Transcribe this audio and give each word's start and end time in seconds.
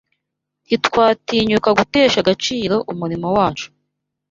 Ntitwatinyuka 0.65 1.69
gutesha 1.79 2.17
agaciro 2.21 2.75
umurimo 2.91 3.27
wacu 3.35 3.67